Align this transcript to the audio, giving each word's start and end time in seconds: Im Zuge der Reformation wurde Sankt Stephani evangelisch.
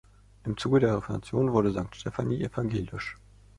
Im 0.45 0.57
Zuge 0.57 0.79
der 0.79 0.95
Reformation 0.97 1.53
wurde 1.53 1.69
Sankt 1.71 1.95
Stephani 1.95 2.41
evangelisch. 2.43 3.17